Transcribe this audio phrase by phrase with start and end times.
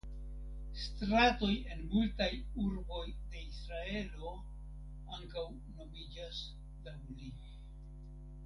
[0.83, 2.29] Stratoj en multaj
[2.63, 3.03] urboj
[3.35, 4.33] de Israelo
[5.19, 6.43] ankaŭ nomiĝas
[6.89, 7.33] laŭ li.